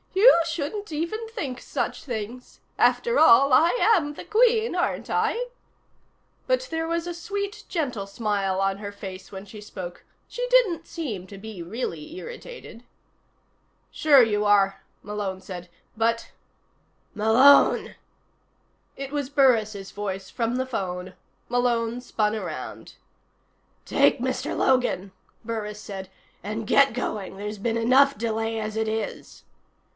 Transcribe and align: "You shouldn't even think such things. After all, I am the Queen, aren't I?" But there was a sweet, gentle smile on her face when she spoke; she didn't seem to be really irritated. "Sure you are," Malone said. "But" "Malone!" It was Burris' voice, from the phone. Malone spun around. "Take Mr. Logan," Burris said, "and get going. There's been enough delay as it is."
"You 0.15 0.41
shouldn't 0.47 0.91
even 0.91 1.27
think 1.29 1.61
such 1.61 2.03
things. 2.03 2.59
After 2.77 3.19
all, 3.19 3.53
I 3.53 3.69
am 3.79 4.15
the 4.15 4.25
Queen, 4.25 4.75
aren't 4.75 5.09
I?" 5.11 5.47
But 6.47 6.67
there 6.71 6.87
was 6.87 7.05
a 7.05 7.13
sweet, 7.13 7.63
gentle 7.69 8.07
smile 8.07 8.59
on 8.59 8.79
her 8.79 8.91
face 8.91 9.31
when 9.31 9.45
she 9.45 9.61
spoke; 9.61 10.03
she 10.27 10.45
didn't 10.49 10.87
seem 10.87 11.27
to 11.27 11.37
be 11.37 11.61
really 11.61 12.15
irritated. 12.15 12.83
"Sure 13.91 14.23
you 14.23 14.43
are," 14.43 14.83
Malone 15.03 15.39
said. 15.41 15.69
"But" 15.95 16.31
"Malone!" 17.21 17.95
It 18.97 19.11
was 19.11 19.29
Burris' 19.29 19.91
voice, 19.91 20.31
from 20.31 20.55
the 20.55 20.65
phone. 20.65 21.13
Malone 21.49 22.01
spun 22.01 22.35
around. 22.35 22.95
"Take 23.85 24.19
Mr. 24.19 24.57
Logan," 24.57 25.11
Burris 25.45 25.79
said, 25.79 26.09
"and 26.43 26.65
get 26.67 26.93
going. 26.93 27.37
There's 27.37 27.59
been 27.59 27.77
enough 27.77 28.17
delay 28.17 28.59
as 28.59 28.75
it 28.75 28.87
is." 28.87 29.43